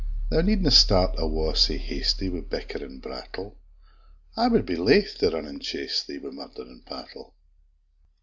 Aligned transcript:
Thou 0.31 0.41
need 0.41 0.63
na 0.63 0.71
start 0.71 1.13
awa 1.19 1.55
sae 1.55 1.77
hasty, 1.77 2.27
Wi' 2.27 2.41
bickering 2.41 2.97
brattle! 3.01 3.59
I 4.35 4.47
wad 4.47 4.65
be 4.65 4.75
laith 4.75 5.19
to 5.19 5.29
rin 5.29 5.45
an' 5.45 5.59
chase 5.59 6.01
thee, 6.03 6.17
Wi' 6.17 6.31
murd'ring 6.31 6.81
pattle! 6.87 7.35